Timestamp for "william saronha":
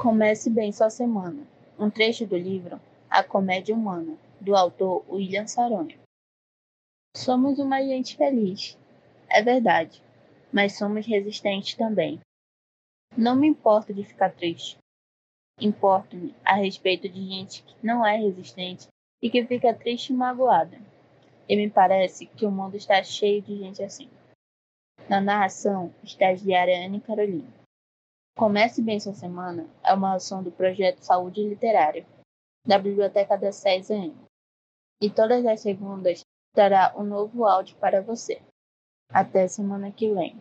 5.06-5.98